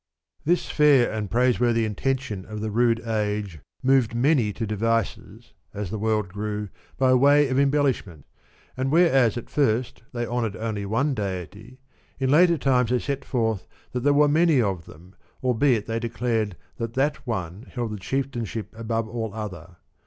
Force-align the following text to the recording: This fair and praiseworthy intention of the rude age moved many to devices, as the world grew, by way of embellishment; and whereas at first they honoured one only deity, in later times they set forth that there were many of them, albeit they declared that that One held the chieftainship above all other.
This 0.45 0.67
fair 0.67 1.11
and 1.11 1.29
praiseworthy 1.29 1.85
intention 1.85 2.43
of 2.47 2.59
the 2.59 2.71
rude 2.71 2.99
age 3.01 3.59
moved 3.83 4.15
many 4.15 4.51
to 4.51 4.65
devices, 4.65 5.53
as 5.75 5.91
the 5.91 5.99
world 5.99 6.27
grew, 6.29 6.69
by 6.97 7.13
way 7.13 7.47
of 7.49 7.59
embellishment; 7.59 8.25
and 8.75 8.91
whereas 8.91 9.37
at 9.37 9.47
first 9.47 10.01
they 10.11 10.25
honoured 10.25 10.55
one 10.55 10.65
only 11.09 11.13
deity, 11.13 11.77
in 12.17 12.31
later 12.31 12.57
times 12.57 12.89
they 12.89 12.97
set 12.97 13.23
forth 13.23 13.67
that 13.91 13.99
there 13.99 14.11
were 14.11 14.27
many 14.27 14.59
of 14.59 14.85
them, 14.87 15.13
albeit 15.43 15.85
they 15.85 15.99
declared 15.99 16.57
that 16.77 16.95
that 16.95 17.27
One 17.27 17.67
held 17.71 17.91
the 17.91 17.99
chieftainship 17.99 18.73
above 18.75 19.07
all 19.07 19.31
other. 19.35 19.77